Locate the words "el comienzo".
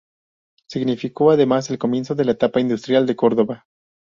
1.69-2.15